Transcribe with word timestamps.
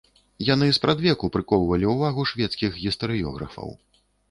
Яны 0.45 0.69
спрадвеку 0.77 1.29
прыкоўвалі 1.35 1.85
ўвагу 1.93 2.27
шведскіх 2.31 2.83
гістарыёграфаў. 2.89 3.73